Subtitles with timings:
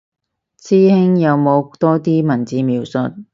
[0.59, 3.23] 師兄有冇多啲文字描述